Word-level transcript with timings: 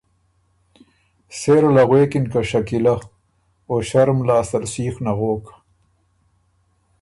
سېره 1.37 1.69
له 1.75 1.83
غوېکِن 1.89 2.25
که 2.31 2.39
”شکیلۀ“ 2.49 2.95
او 3.69 3.75
ݭرُم 3.87 4.19
لاسته 4.27 4.57
ل 4.61 4.65
سیخ 4.73 4.95
نغوک 5.05 5.45